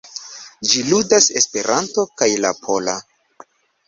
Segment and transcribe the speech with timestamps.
[0.69, 2.97] Ĝi ludas en Esperanto kaj la pola.